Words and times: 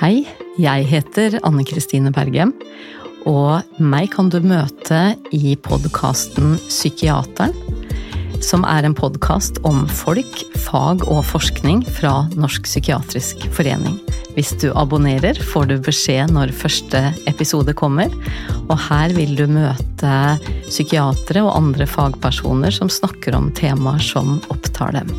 Hei, 0.00 0.22
jeg 0.56 0.86
heter 0.88 1.34
Anne 1.44 1.60
Kristine 1.68 2.08
Bergem, 2.08 2.54
og 3.28 3.82
meg 3.84 4.06
kan 4.14 4.30
du 4.32 4.38
møte 4.40 5.00
i 5.36 5.50
podkasten 5.60 6.54
Psykiateren, 6.70 7.52
som 8.40 8.64
er 8.64 8.88
en 8.88 8.94
podkast 8.96 9.60
om 9.68 9.82
folk, 9.92 10.38
fag 10.56 11.04
og 11.04 11.20
forskning 11.28 11.82
fra 11.98 12.14
Norsk 12.32 12.64
psykiatrisk 12.64 13.44
forening. 13.52 13.98
Hvis 14.38 14.54
du 14.62 14.70
abonnerer, 14.72 15.36
får 15.36 15.68
du 15.68 15.76
beskjed 15.84 16.32
når 16.32 16.54
første 16.56 17.02
episode 17.28 17.74
kommer, 17.76 18.08
og 18.70 18.80
her 18.86 19.12
vil 19.18 19.36
du 19.36 19.44
møte 19.52 20.14
psykiatere 20.70 21.44
og 21.44 21.52
andre 21.58 21.84
fagpersoner 21.84 22.72
som 22.72 22.88
snakker 22.88 23.36
om 23.36 23.52
temaer 23.52 24.00
som 24.00 24.38
opptar 24.48 24.96
dem. 24.96 25.12